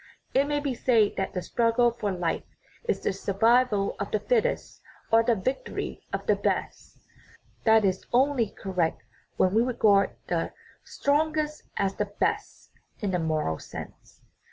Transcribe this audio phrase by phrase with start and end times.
[0.33, 2.57] It may be said that the struggle for life
[2.89, 4.81] is the "survival of the fittest"
[5.11, 6.97] or the "victory of the best";
[7.65, 9.03] that is only correct
[9.37, 10.53] when we regard the
[10.83, 14.21] strong est as the best (in a moral sense).